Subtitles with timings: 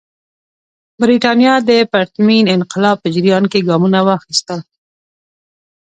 [1.01, 4.59] برېټانیا د پرتمین انقلاب په جریان کې ګامونه واخیستل.